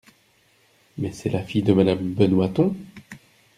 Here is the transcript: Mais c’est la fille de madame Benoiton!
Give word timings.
Mais 0.97 1.11
c’est 1.11 1.29
la 1.29 1.43
fille 1.43 1.61
de 1.61 1.73
madame 1.73 2.13
Benoiton! 2.15 2.75